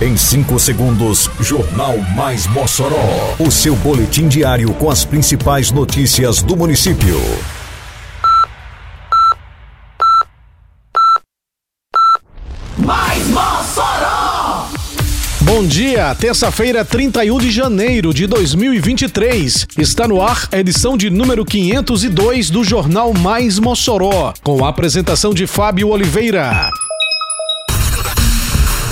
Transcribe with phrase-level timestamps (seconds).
[0.00, 3.36] Em 5 segundos, Jornal Mais Mossoró.
[3.38, 7.16] O seu boletim diário com as principais notícias do município.
[12.76, 14.66] Mais Mossoró!
[15.42, 19.68] Bom dia, terça-feira, 31 de janeiro de 2023.
[19.78, 25.32] Está no ar a edição de número 502 do Jornal Mais Mossoró, com a apresentação
[25.32, 26.68] de Fábio Oliveira.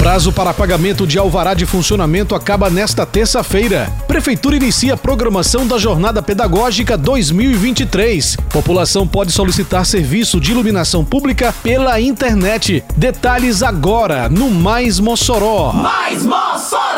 [0.00, 3.92] Prazo para pagamento de alvará de funcionamento acaba nesta terça-feira.
[4.08, 8.36] Prefeitura inicia a programação da Jornada Pedagógica 2023.
[8.48, 12.82] População pode solicitar serviço de iluminação pública pela internet.
[12.96, 15.70] Detalhes agora no Mais Mossoró.
[15.74, 16.89] Mais Mossoró!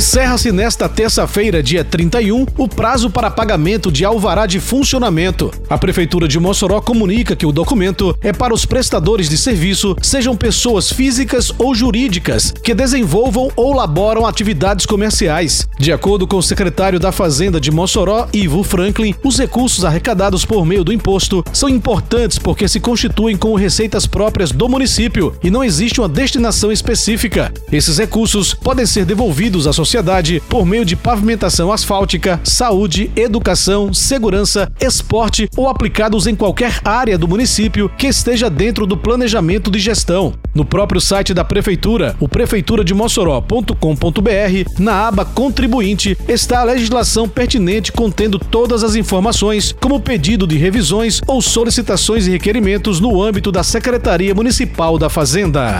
[0.00, 5.50] Encerra-se nesta terça-feira, dia 31, o prazo para pagamento de alvará de funcionamento.
[5.68, 10.34] A Prefeitura de Mossoró comunica que o documento é para os prestadores de serviço, sejam
[10.34, 15.68] pessoas físicas ou jurídicas, que desenvolvam ou laboram atividades comerciais.
[15.78, 20.64] De acordo com o secretário da Fazenda de Mossoró, Ivo Franklin, os recursos arrecadados por
[20.64, 25.62] meio do imposto são importantes porque se constituem como receitas próprias do município e não
[25.62, 27.52] existe uma destinação específica.
[27.70, 29.89] Esses recursos podem ser devolvidos à sociedade
[30.48, 37.26] por meio de pavimentação asfáltica, saúde, educação, segurança, esporte ou aplicados em qualquer área do
[37.26, 40.32] município que esteja dentro do planejamento de gestão.
[40.54, 48.38] No próprio site da Prefeitura, o prefeiturademossoró.com.br, na aba Contribuinte, está a legislação pertinente contendo
[48.38, 54.34] todas as informações, como pedido de revisões ou solicitações e requerimentos no âmbito da Secretaria
[54.34, 55.78] Municipal da Fazenda.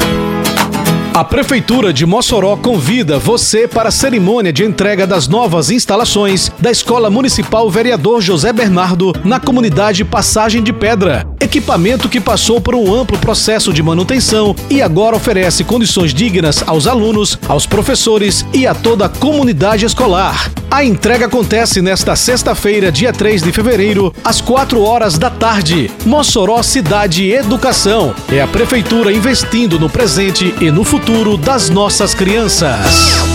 [1.13, 6.71] A Prefeitura de Mossoró convida você para a cerimônia de entrega das novas instalações da
[6.71, 11.30] Escola Municipal Vereador José Bernardo na comunidade Passagem de Pedra.
[11.51, 16.87] Equipamento que passou por um amplo processo de manutenção e agora oferece condições dignas aos
[16.87, 20.49] alunos, aos professores e a toda a comunidade escolar.
[20.71, 25.91] A entrega acontece nesta sexta-feira, dia 3 de fevereiro, às 4 horas da tarde.
[26.07, 28.15] Mossoró Cidade Educação.
[28.29, 33.30] É a Prefeitura investindo no presente e no futuro das nossas crianças.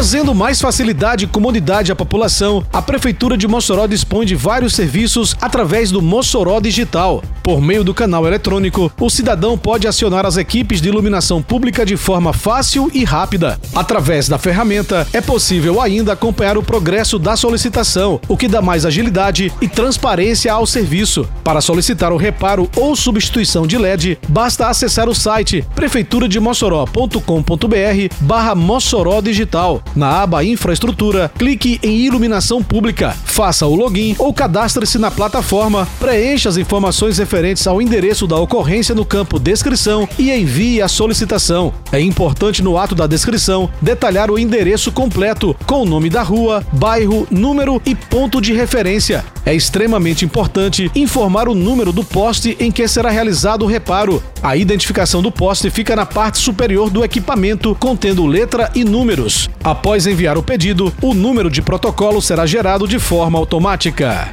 [0.00, 5.36] Trazendo mais facilidade e comodidade à população, a Prefeitura de Mossoró dispõe de vários serviços
[5.42, 7.22] através do Mossoró Digital.
[7.42, 11.98] Por meio do canal eletrônico, o cidadão pode acionar as equipes de iluminação pública de
[11.98, 13.60] forma fácil e rápida.
[13.74, 18.86] Através da ferramenta, é possível ainda acompanhar o progresso da solicitação, o que dá mais
[18.86, 21.28] agilidade e transparência ao serviço.
[21.44, 29.20] Para solicitar o reparo ou substituição de LED, basta acessar o site prefeiturademossoró.com.br barra Mossoró
[29.20, 29.82] Digital.
[29.94, 36.48] Na aba Infraestrutura, clique em Iluminação Pública, faça o login ou cadastre-se na plataforma, preencha
[36.48, 41.72] as informações referentes ao endereço da ocorrência no campo Descrição e envie a solicitação.
[41.90, 46.64] É importante no ato da descrição detalhar o endereço completo, com o nome da rua,
[46.72, 49.24] bairro, número e ponto de referência.
[49.44, 54.22] É extremamente importante informar o número do poste em que será realizado o reparo.
[54.42, 59.48] A identificação do poste fica na parte superior do equipamento, contendo letra e números.
[59.80, 64.28] Após enviar o pedido, o número de protocolo será gerado de forma automática.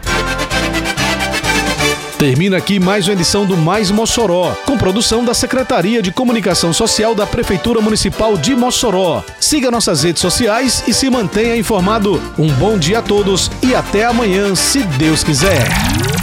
[2.19, 7.15] Termina aqui mais uma edição do Mais Mossoró, com produção da Secretaria de Comunicação Social
[7.15, 9.23] da Prefeitura Municipal de Mossoró.
[9.39, 12.21] Siga nossas redes sociais e se mantenha informado.
[12.37, 15.65] Um bom dia a todos e até amanhã, se Deus quiser.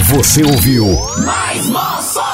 [0.02, 0.84] Você ouviu
[1.24, 2.33] Mais Mossoró!